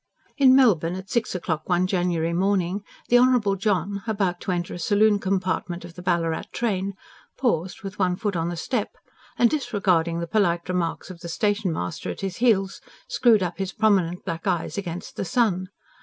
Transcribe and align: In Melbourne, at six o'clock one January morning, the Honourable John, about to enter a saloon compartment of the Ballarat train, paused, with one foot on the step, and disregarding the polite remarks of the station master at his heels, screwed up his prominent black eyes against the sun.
In 0.35 0.55
Melbourne, 0.55 0.95
at 0.95 1.11
six 1.11 1.35
o'clock 1.35 1.69
one 1.69 1.85
January 1.85 2.33
morning, 2.33 2.83
the 3.09 3.19
Honourable 3.19 3.55
John, 3.55 4.01
about 4.07 4.41
to 4.41 4.51
enter 4.51 4.73
a 4.73 4.79
saloon 4.79 5.19
compartment 5.19 5.85
of 5.85 5.93
the 5.93 6.01
Ballarat 6.01 6.45
train, 6.51 6.95
paused, 7.37 7.83
with 7.83 7.99
one 7.99 8.15
foot 8.15 8.35
on 8.35 8.49
the 8.49 8.57
step, 8.57 8.95
and 9.37 9.47
disregarding 9.47 10.19
the 10.19 10.25
polite 10.25 10.67
remarks 10.67 11.11
of 11.11 11.19
the 11.19 11.29
station 11.29 11.71
master 11.71 12.09
at 12.09 12.21
his 12.21 12.37
heels, 12.37 12.81
screwed 13.07 13.43
up 13.43 13.59
his 13.59 13.73
prominent 13.73 14.25
black 14.25 14.47
eyes 14.47 14.75
against 14.75 15.17
the 15.17 15.25
sun. 15.25 15.69